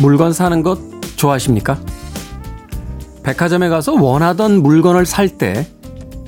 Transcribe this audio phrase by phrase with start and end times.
[0.00, 0.78] 물건 사는 것
[1.16, 1.78] 좋아하십니까?
[3.22, 5.66] 백화점에 가서 원하던 물건을 살 때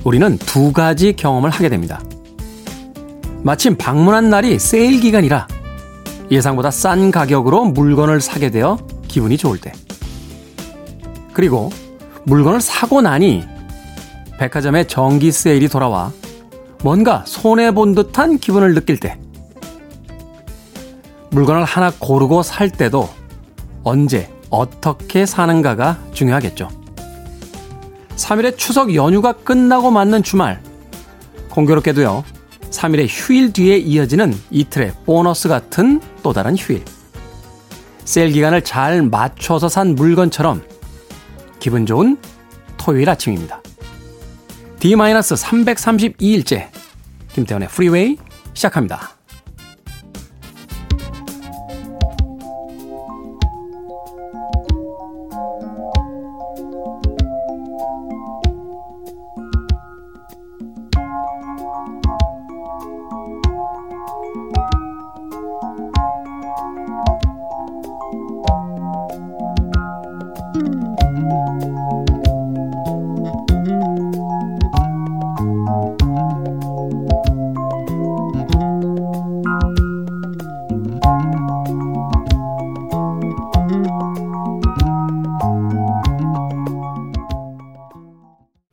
[0.03, 2.01] 우리는 두 가지 경험을 하게 됩니다.
[3.43, 5.47] 마침 방문한 날이 세일 기간이라
[6.31, 9.71] 예상보다 싼 가격으로 물건을 사게 되어 기분이 좋을 때.
[11.33, 11.69] 그리고
[12.23, 13.43] 물건을 사고 나니
[14.39, 16.11] 백화점에 정기 세일이 돌아와
[16.83, 19.19] 뭔가 손해본 듯한 기분을 느낄 때.
[21.31, 23.09] 물건을 하나 고르고 살 때도
[23.87, 26.69] 언제, 어떻게 사는가가 중요하겠죠.
[28.17, 30.61] 3일의 추석 연휴가 끝나고 맞는 주말.
[31.49, 32.25] 공교롭게도요,
[32.69, 36.83] 3일의 휴일 뒤에 이어지는 이틀의 보너스 같은 또 다른 휴일.
[38.03, 40.63] 세일 기간을 잘 맞춰서 산 물건처럼
[41.59, 42.17] 기분 좋은
[42.75, 43.61] 토요일 아침입니다.
[44.79, 46.67] D-332일째
[47.31, 48.17] 김태원의 프리웨이
[48.53, 49.16] 시작합니다.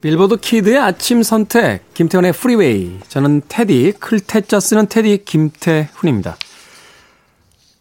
[0.04, 2.98] 빌보드 키드의 아침 선택, 김태훈의 프리웨이.
[3.09, 6.37] 저는 태디, 클 태 자 쓰는 태디 김태훈입니다.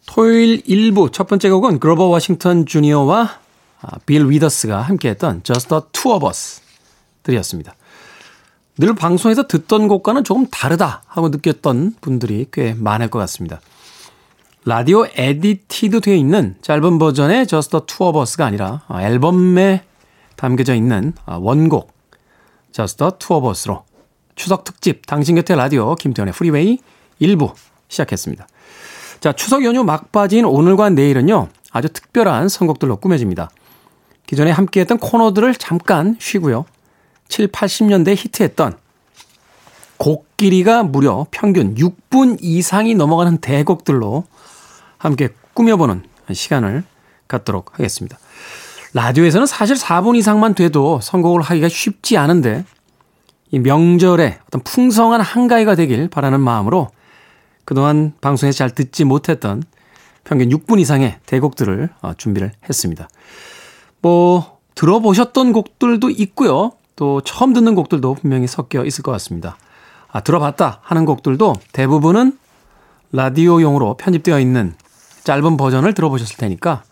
[0.06, 3.40] 토요일 1부 첫 번째 곡은 그로버 워싱턴 주니어와
[3.82, 6.62] 아, 빌 위더스가 함께했던 Just the Two of Us
[7.24, 7.74] 들이었습니다.
[8.78, 13.60] 늘 방송에서 듣던 곡과는 조금 다르다 하고 느꼈던 분들이 꽤 많을 것 같습니다.
[14.64, 19.84] 라디오 edited 되어 있는 짧은 버전의 Just the Two of Us가 아니라 아, 앨범에
[20.36, 21.93] 담겨져 있는 아, 원곡
[22.80, 23.84] Of Us로
[24.34, 26.78] 추석 특집 당신 곁에 라디오 김태훈의 프리웨이
[27.20, 27.54] 1부
[27.88, 28.48] 시작했습니다.
[29.20, 31.48] 자, 추석 연휴 막바지인 오늘과 내일은요.
[31.70, 33.50] 아주 특별한 선곡들로 꾸며집니다.
[34.26, 36.64] 기존에 함께했던 코너들을 잠깐 쉬고요.
[37.28, 38.76] 7, 80년대 히트했던
[39.96, 44.24] 곡 길이가 무려 평균 6분 이상이 넘어가는 대곡들로
[44.98, 46.84] 함께 꾸며보는 시간을
[47.28, 48.18] 갖도록 하겠습니다.
[48.94, 52.64] 라디오에서는 사실 4분 이상만 돼도 선곡을 하기가 쉽지 않은데
[53.50, 56.88] 이 명절에 어떤 풍성한 한가위가 되길 바라는 마음으로
[57.64, 59.62] 그동안 방송에서 잘 듣지 못했던
[60.22, 63.08] 평균 6분 이상의 대곡들을 어, 준비를 했습니다.
[64.00, 66.72] 뭐 들어보셨던 곡들도 있고요.
[66.96, 69.56] 또 처음 듣는 곡들도 분명히 섞여 있을 것 같습니다.
[70.08, 72.38] 아, 들어봤다 하는 곡들도 대부분은
[73.10, 74.74] 라디오용으로 편집되어 있는
[75.24, 76.84] 짧은 버전을 들어보셨을 테니까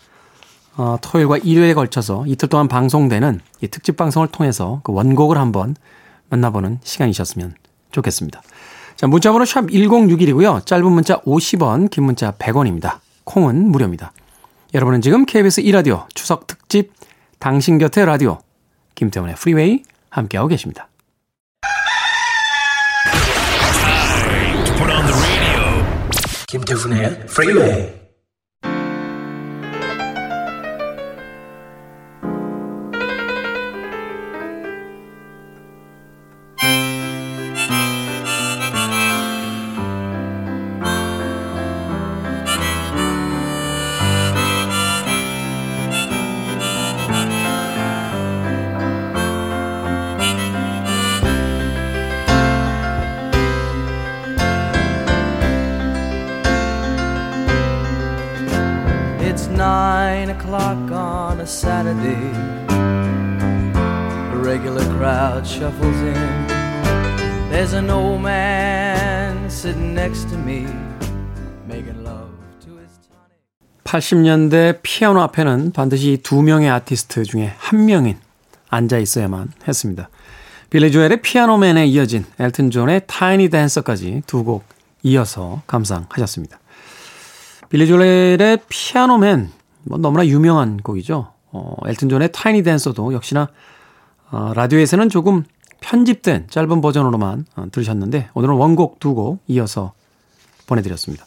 [0.76, 5.76] 어, 토요일과 일요일에 걸쳐서 이틀 동안 방송되는 이 특집 방송을 통해서 그 원곡을 한번
[6.30, 7.54] 만나보는 시간이셨으면
[7.90, 8.42] 좋겠습니다.
[8.96, 10.64] 자, 문자번호 샵 1061이고요.
[10.64, 12.98] 짧은 문자 50원, 긴 문자 100원입니다.
[13.24, 14.12] 콩은 무료입니다.
[14.74, 16.92] 여러분은 지금 KBS 2라디오 추석 특집
[17.38, 18.38] 당신 곁에 라디오
[18.94, 20.88] 김태훈의 프리웨이 함께하고 계십니다.
[26.48, 28.01] 김태훈의 프리웨이
[65.62, 66.14] shuffles in.
[67.50, 70.66] There's an old man sitting next to me,
[71.68, 72.30] making love
[72.64, 73.38] to his tonic.
[73.84, 78.18] 80년대 피아노 앞에는 반드시 두 명의 아티스트 중에 한 명이
[78.70, 80.08] 앉아 있어야만 했습니다.
[80.70, 84.64] 빌리 조엘의 Piano Man에 이어진 엘튼 존의 Tiny Dancer까지 두 곡
[85.02, 86.58] 이어서 감상하셨습니다.
[87.68, 89.50] 빌리 조엘의 Piano Man
[89.84, 91.31] 뭐 너무나 유명한 곡이죠.
[91.52, 93.48] 어, 엘튼 존의 Tiny Dancer도 역시나
[94.30, 95.44] 어, 라디오에서는 조금
[95.80, 99.92] 편집된 짧은 버전으로만 어, 들으셨는데 오늘은 원곡 두 곡 이어서
[100.66, 101.26] 보내드렸습니다.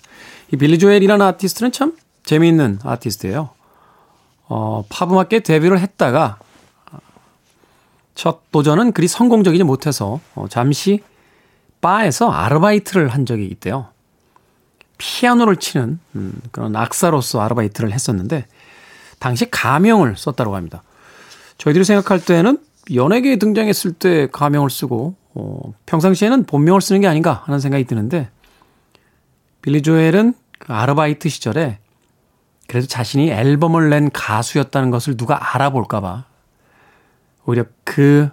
[0.51, 3.49] 이 빌리 조엘이라는 아티스트는 참 재미있는 아티스트예요.
[4.47, 6.39] 어, 팝음악계 데뷔를 했다가
[8.15, 11.03] 첫 도전은 그리 성공적이지 못해서 어, 잠시
[11.81, 13.87] 바에서 아르바이트를 한 적이 있대요.
[14.97, 18.45] 피아노를 치는 음, 그런 악사로서 아르바이트를 했었는데
[19.19, 20.83] 당시 가명을 썼다고 합니다.
[21.57, 22.59] 저희들이 생각할 때는
[22.93, 28.29] 연예계에 등장했을 때 가명을 쓰고 어, 평상시에는 본명을 쓰는 게 아닌가 하는 생각이 드는데
[29.61, 31.79] 빌리 조엘은 그 아르바이트 시절에
[32.67, 36.25] 그래도 자신이 앨범을 낸 가수였다는 것을 누가 알아볼까봐
[37.45, 38.29] 오히려 그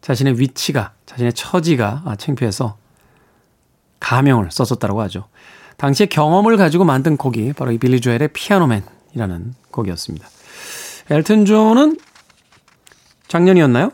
[0.00, 2.76] 자신의 위치가, 자신의 처지가 아, 창피해서
[4.00, 5.28] 가명을 썼었다고 하죠.
[5.76, 8.82] 당시의 경험을 가지고 만든 곡이 바로 이 빌리 조엘의 Piano Man
[9.14, 10.26] 이라는 곡이었습니다.
[11.10, 11.98] 엘튼 존은
[13.28, 13.92] 작년이었나요?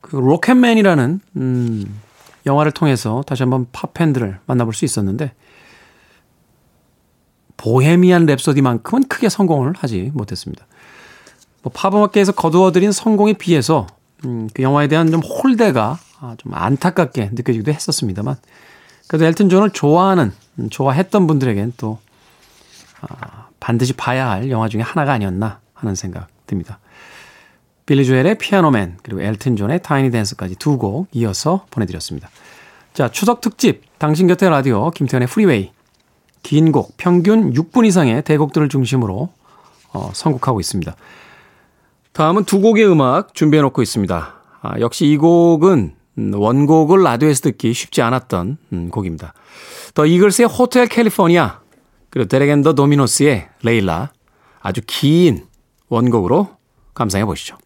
[0.00, 2.00] 그 Rocketman이라는 음,
[2.46, 5.32] 영화를 통해서 다시 한번 팝 팬들을 만나볼 수 있었는데
[7.56, 10.66] Bohemian Rhapsody만큼은 크게 성공을 하지 못했습니다.
[11.62, 13.86] 뭐 팝음악계에서 거두어들인 성공에 비해서
[14.24, 18.36] 음, 그 영화에 대한 좀 홀대가 아, 좀 안타깝게 느껴지기도 했었습니다만
[19.08, 22.09] 그래도 엘튼 존을 좋아하는 음, 좋아했던 분들에겐 또 아,
[23.60, 26.78] 반드시 봐야 할 영화 중에 하나가 아니었나 하는 생각 듭니다.
[27.86, 32.28] 빌리 조엘의 Piano Man 그리고 엘튼 존의 Tiny Dancer까지 두 곡 이어서 보내드렸습니다.
[32.94, 35.72] 자 추석 특집 당신 곁에 라디오 김태훈의 프리웨이
[36.42, 39.28] 긴 곡 평균 6분 이상의 대곡들을 중심으로
[39.92, 40.94] 어, 선곡하고 있습니다.
[42.12, 44.34] 다음은 두 곡의 음악 준비해 놓고 있습니다.
[44.62, 49.32] 아, 역시 이 곡은 원곡을 라디오에서 듣기 쉽지 않았던 음, 곡입니다.
[49.94, 51.59] 더 이글스의 호텔 캘리포니아
[52.10, 54.10] 그리고 데레겐더 도미노스의 레일라
[54.60, 55.46] 아주 긴
[55.88, 56.48] 원곡으로
[56.94, 57.56] 감상해 보시죠.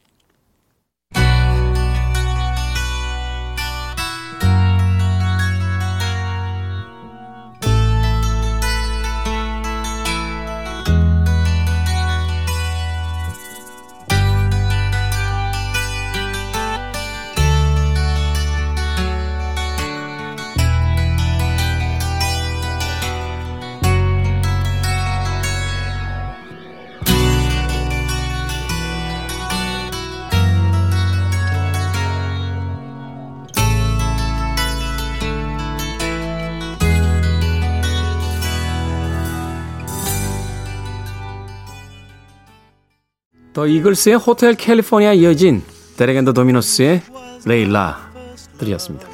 [43.54, 45.62] 더 이글스의 Hotel California 이어진
[45.96, 47.02] 데렉 앤 더 도미노스의
[47.46, 48.10] Layla
[48.58, 49.06] 들이었습니다.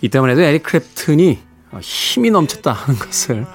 [0.00, 1.36] 이때만 해도 에릭 크랩튼이
[1.82, 3.46] 힘이 넘쳤다 하는 것을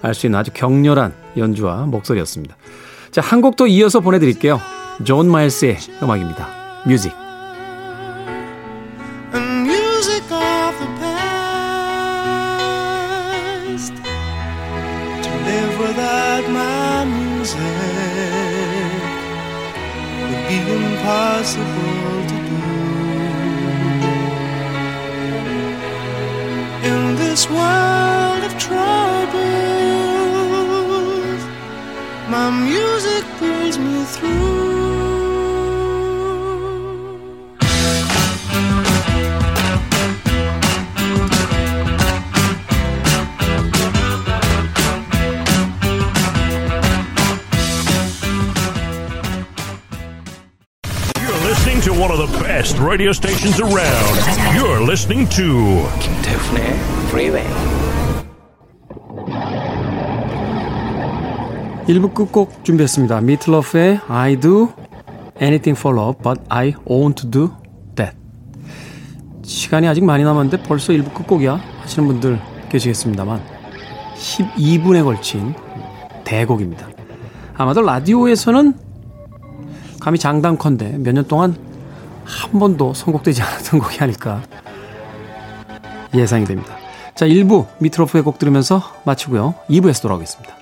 [0.00, 2.56] 알 수 있는 아주 격렬한 연주와 목소리였습니다.
[3.10, 4.60] 자, 한 곡 더 이어서 보내드릴게요.
[5.04, 6.48] 존 마일스의 음악입니다.
[6.86, 7.12] Music.
[21.08, 22.60] Impossible to do.
[26.90, 29.32] In this world of troubles,
[32.28, 34.47] my music pulls me through.
[51.92, 54.14] One of the best radio stations around.
[54.54, 56.62] You're listening to 김태훈의
[57.08, 57.46] Freeway.
[61.86, 63.20] 1부 끝곡 준비했습니다.
[63.22, 64.68] 미틀러프의 I do
[65.40, 67.50] anything for love, but I won't do
[67.96, 68.16] that.
[69.42, 73.40] 시간이 아직 많이 남았는데 벌써 1부 끝곡이야 하시는 분들 계시겠습니다만
[74.16, 75.54] 12분에 걸친
[76.24, 76.88] 대곡입니다.
[77.56, 78.74] 아마도 라디오에서는
[80.00, 81.56] 감히 장담컨대 몇 년 동안
[82.28, 84.42] 한 번도 선곡되지 않았던 곡이 아닐까
[86.14, 86.76] 예상이 됩니다.
[87.14, 89.54] 자, 1부 미트로프의 곡 들으면서 마치고요.
[89.68, 90.57] 2부에서 돌아오겠습니다.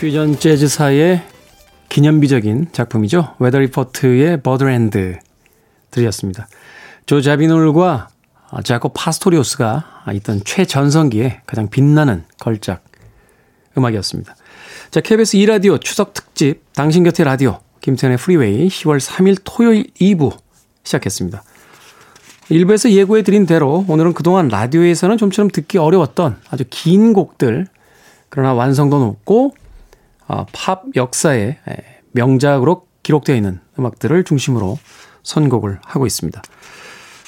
[0.00, 1.22] 퓨전 재즈사의
[1.90, 3.34] 기념비적인 작품이죠.
[3.38, 5.18] 웨더 리포트의 Birdland
[5.90, 6.48] 들이었습니다.
[7.04, 8.08] 조 자비놀과
[8.64, 12.82] 자코 파스토리우스가 있던 최전성기에 가장 빛나는 걸작
[13.76, 14.36] 음악이었습니다.
[14.90, 20.34] 자, KBS 2라디오 추석 특집 당신 곁에 라디오 김태훈의 프리웨이 10월 3일 토요일 2부
[20.82, 21.42] 시작했습니다.
[22.50, 27.66] 1부에서 예고해 드린 대로 오늘은 그동안 라디오에서는 좀처럼 듣기 어려웠던 아주 긴 곡들
[28.30, 29.59] 그러나 완성도 높고
[30.30, 31.58] 어, 팝 역사의
[32.12, 34.78] 명작으로 기록되어 있는 음악들을 중심으로
[35.24, 36.40] 선곡을 하고 있습니다.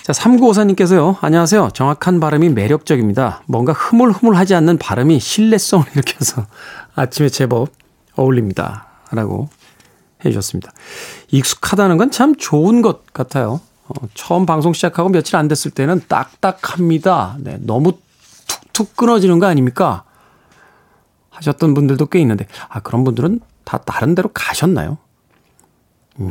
[0.03, 1.17] 자, 3954님께서요.
[1.21, 1.71] 안녕하세요.
[1.75, 3.43] 정확한 발음이 매력적입니다.
[3.47, 6.47] 뭔가 흐물흐물하지 않는 발음이 신뢰성을 일으켜서
[6.95, 7.71] 아침에 제법
[8.15, 8.87] 어울립니다.
[9.11, 9.49] 라고
[10.25, 10.73] 해주셨습니다.
[11.33, 13.61] 익숙하다는 건 참 좋은 것 같아요.
[13.89, 17.37] 어, 처음 방송 시작하고 며칠 안 됐을 때는 딱딱합니다.
[17.41, 17.95] 네, 너무
[18.47, 20.05] 툭툭 끊어지는 거 아닙니까?
[21.43, 24.99] 하셨던 분들도 꽤 있는데, 아, 그런 분들은 다 다른 데로 가셨나요?
[26.21, 26.31] 음,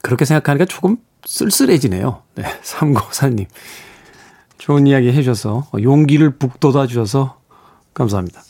[0.00, 2.22] 그렇게 생각하니까 조금 쓸쓸해지네요.
[2.34, 3.46] 네, 삼고사님.
[4.58, 7.40] 좋은 이야기 해주셔서, 용기를 북돋아 주셔서
[7.94, 8.42] 감사합니다.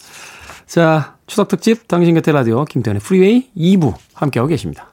[0.67, 4.89] 자, 추석 특집 당신 곁에 라디오 김태현의 프리웨이 2부 함께하고 계십니다.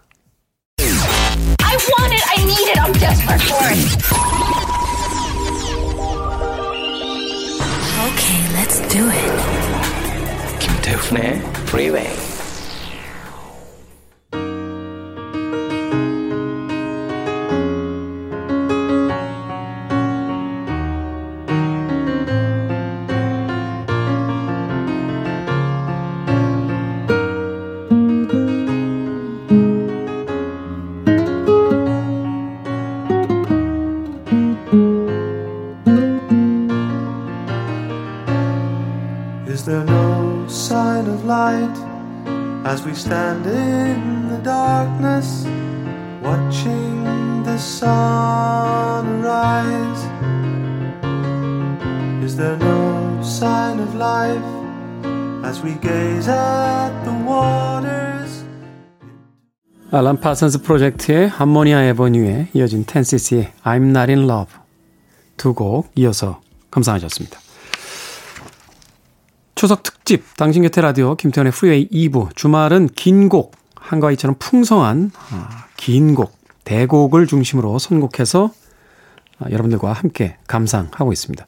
[8.01, 9.59] Okay, let's do it.
[10.89, 12.29] 김태훈의 프리웨이
[52.24, 54.44] Is there no sign of life
[55.46, 58.44] as we gaze at the waters?
[59.92, 64.54] 알란 파슨스 프로젝트의 Ammonia Avenue에 이어진 텐씨씨의 I'm Not In Love
[65.38, 67.40] 두 곡 이어서 감상하셨습니다.
[69.56, 75.66] 추석 특집 당신 곁에 라디오 김태훈의 프리웨이 2부 주말은 긴 곡 한과 이처럼 풍성한 아,
[75.78, 78.52] 긴곡 대곡을 중심으로 선곡해서
[79.40, 81.48] 아, 여러분들과 함께 감상하고 있습니다.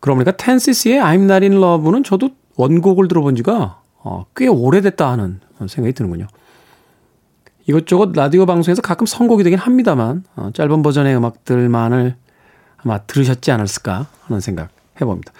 [0.00, 5.40] 그러고 보니까 텐시스의 I'm Not In Love는 저도 원곡을 들어본 지가 어, 꽤 오래됐다 하는
[5.68, 6.26] 생각이 드는군요.
[7.66, 12.16] 이것저것 라디오 방송에서 가끔 선곡이 되긴 합니다만 어, 짧은 버전의 음악들만을
[12.78, 15.32] 아마 들으셨지 않았을까 하는 생각 해봅니다.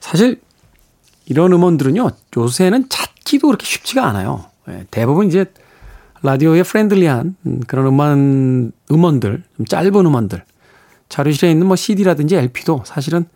[0.00, 0.40] 사실
[1.26, 4.46] 이런 음원들은요, 요새는 찾기도 그렇게 쉽지가 않아요.
[4.68, 5.46] 예, 대부분 이제
[6.22, 10.44] 라디오에 friendly한 음, 그런 음원, 음원들, 좀 짧은 음원들,
[11.08, 13.26] 자료실에 있는 뭐 CD라든지 LP도 사실은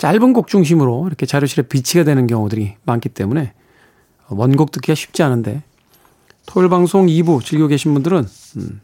[0.00, 3.52] 짧은 곡 중심으로 이렇게 자료실에 비치가 되는 경우들이 많기 때문에
[4.30, 5.62] 원곡 듣기가 쉽지 않은데
[6.46, 8.26] 토요일 방송 2부 즐기고 계신 분들은
[8.56, 8.80] 음,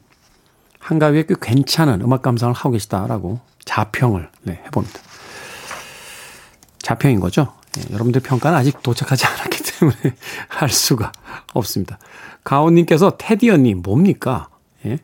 [0.78, 5.00] 한가위에 꽤 괜찮은 음악 감상을 하고 계시다라고 자평을 네, 해봅니다.
[6.82, 7.54] 자평인 거죠.
[7.78, 9.96] 예, 여러분들 평가는 아직 도착하지 않았기 때문에
[10.48, 11.12] 할 수가
[11.54, 11.98] 없습니다.
[12.44, 14.50] 가온님께서 테디 언니 뭡니까?
[14.84, 14.98] 예?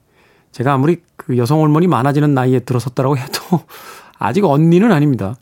[0.52, 3.40] 제가 아무리 그 여성 호르몬이 많아지는 나이에 들어섰다라고 해도
[4.20, 5.36] 아직 언니는 아닙니다.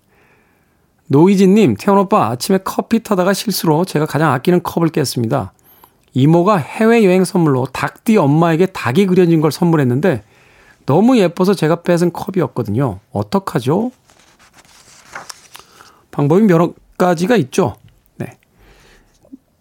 [1.13, 5.53] 노이진님, 태원 오빠 아침에 커피 타다가 실수로 제가 가장 아끼는 컵을 깼습니다.
[6.13, 10.23] 이모가 해외여행 선물로 닭띠 엄마에게 닭이 그려진 걸 선물했는데
[10.87, 13.01] 너무 예뻐서 제가 뺏은 컵이었거든요.
[13.11, 13.91] 어떡하죠?
[16.13, 17.75] 방법이 여러 가지가 있죠.
[18.17, 18.39] 네.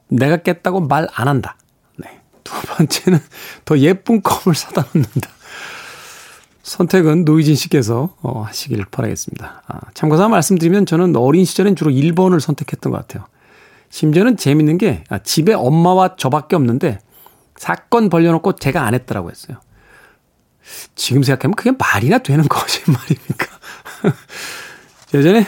[0.08, 1.58] 내가 깼다고 말 안 한다.
[1.98, 2.22] 네.
[2.44, 3.20] 두 번째는
[3.66, 5.30] 더 예쁜 컵을 사다 놓는다.
[6.70, 9.64] 선택은 노이진 씨께서 어, 하시길 바라겠습니다.
[9.68, 13.26] 아, 참고서 말씀드리면 저는 어린 시절엔 주로 1번을 선택했던 것 같아요.
[13.90, 17.00] 심지어는 재밌는 게 아, 집에 엄마와 저밖에 없는데
[17.56, 19.58] 사건 벌려놓고 제가 안 했더라고 했어요.
[20.94, 23.48] 지금 생각하면 그게 말이나 되는 거짓말입니까?
[25.16, 25.48] 예전에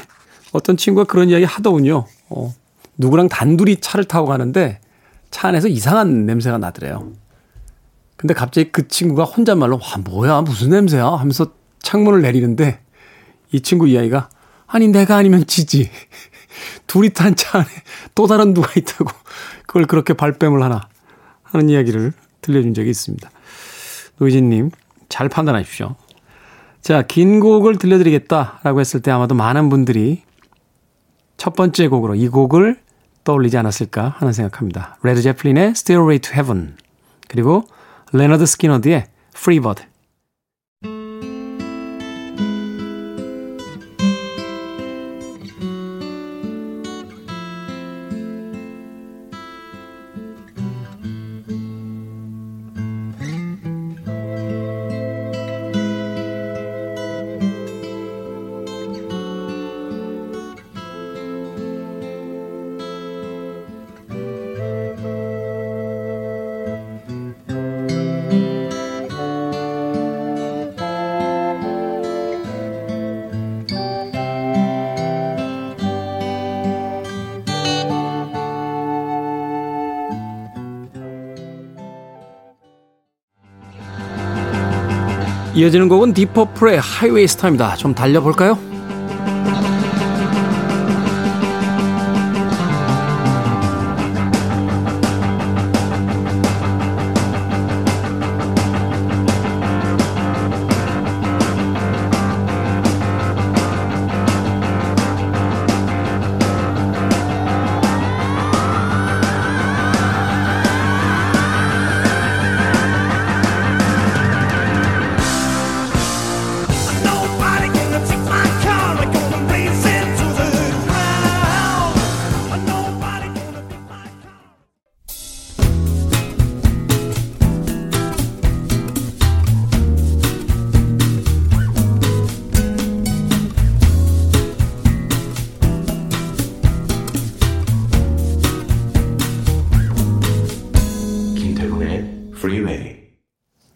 [0.51, 2.05] 어떤 친구가 그런 이야기 하더군요.
[2.29, 2.51] 어,
[2.97, 4.79] 누구랑 단둘이 차를 타고 가는데
[5.29, 7.11] 차 안에서 이상한 냄새가 나더래요.
[8.21, 12.79] 근데 갑자기 그 친구가 혼잣말로 와 뭐야 무슨 냄새야 하면서 창문을 내리는데
[13.51, 14.29] 이 친구 이야기가
[14.67, 15.89] 아니 내가 아니면 지지
[16.85, 17.67] 둘이 탄 차 안에
[18.13, 19.09] 또 다른 누가 있다고
[19.65, 20.87] 그걸 그렇게 발뺌을 하나
[21.41, 23.29] 하는 이야기를 들려준 적이 있습니다.
[24.17, 24.69] 노이진님
[25.09, 25.95] 잘 판단하십시오.
[26.81, 30.23] 자, 긴 곡을 들려드리겠다라고 했을 때 아마도 많은 분들이
[31.37, 32.79] 첫 번째 곡으로 이 곡을
[33.23, 34.97] 떠올리지 않았을까 하는 생각합니다.
[35.03, 36.77] 레드 제플린의 Stairway to Heaven
[37.27, 37.65] 그리고
[38.13, 39.90] 레너드 스키너드의 Freebird
[85.61, 87.75] 이어지는 곡은 디퍼플의 하이웨이 스타입니다.
[87.75, 88.57] 좀 달려볼까요?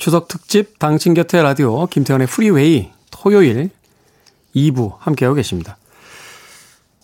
[0.05, 3.71] 추석 특집 당신 곁에 라디오 김태훈의 프리웨이 토요일
[4.55, 5.77] 2부 함께하고 계십니다.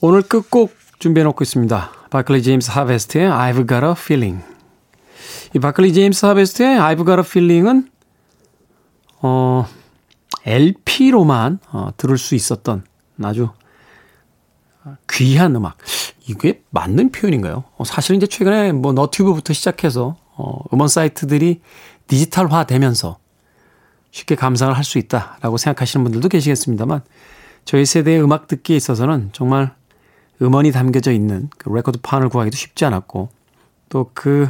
[0.02, 1.92] 오늘 끝곡 준비해 놓고 있습니다.
[2.12, 4.46] 바클리 제임스 하베스트의 I've Got a Feeling.
[5.56, 7.90] 이 바클리 제임스 하베스트의 I've Got a Feeling은
[9.24, 9.66] 어
[10.46, 12.86] LP로만 어, 들을 수 있었던
[13.24, 13.50] 아주
[15.10, 15.80] 귀한 음악.
[16.28, 17.64] 이게 맞는 표현인가요?
[17.78, 21.62] 어, 사실은 이제 최근에 뭐 너튜브부터 시작해서 어, 음원 사이트들이
[22.12, 23.18] 디지털화 되면서
[24.12, 27.02] 쉽게 감상을 할 수 있다라고 생각하시는 분들도 계시겠습니다만
[27.64, 29.74] 저희 세대의 음악 듣기에 있어서는 정말
[30.42, 33.30] 음원이 담겨져 있는 그 레코드판을 구하기도 쉽지 않았고
[33.90, 34.50] 또 그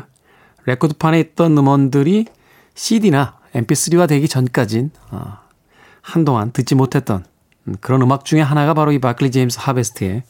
[0.66, 2.26] 레코드판에 있던 음원들이
[2.74, 5.38] CD나 MP3화 되기 전까진 어,
[6.02, 7.26] 한동안 듣지 못했던
[7.80, 10.24] 그런 음악 중에 하나가 바로 이 바클리 제임스 하베스트의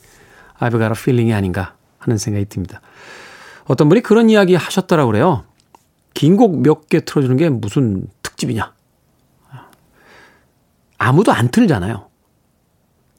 [0.59, 2.81] I've Got a Feeling이 아닌가 하는 생각이 듭니다.
[3.65, 5.43] 어떤 분이 그런 이야기 하셨더라고 그래요.
[6.13, 8.73] 긴 곡 몇 개 틀어주는 게 무슨 특집이냐.
[10.97, 12.07] 아무도 안 틀잖아요.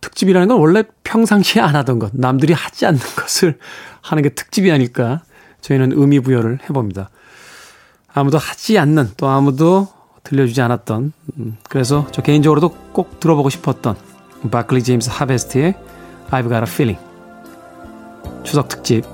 [0.01, 3.59] 특집이라는 건 원래 평상시에 안 하던 것, 남들이 하지 않는 것을
[4.01, 5.23] 하는 게 특집이 아닐까
[5.63, 7.11] 저희는 의미 부여를 해봅니다.
[8.13, 9.89] 아무도 하지 않는 또 아무도
[10.25, 13.97] 들려주지 않았던 음, 그래서 저 개인적으로도 꼭 들어보고 싶었던
[14.51, 15.75] 바클리 제임스 하베스트의
[16.31, 17.01] I've Got a Feeling
[18.45, 19.05] 추석 특집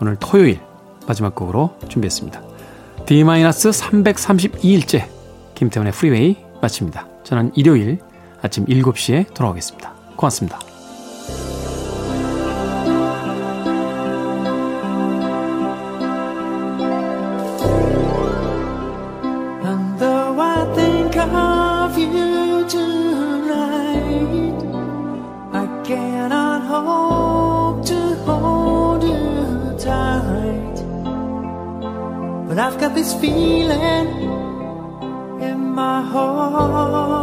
[0.00, 0.60] 오늘 토요일
[1.06, 2.49] 마지막 곡으로 준비했습니다.
[3.10, 5.04] D-332일째
[5.56, 7.08] 김태훈의 프리웨이 마칩니다.
[7.24, 7.98] 저는 일요일
[8.40, 9.92] 아침 7시에 돌아오겠습니다.
[10.14, 10.69] 고맙습니다.
[32.58, 34.08] I've got this feeling
[35.40, 37.19] in my heart.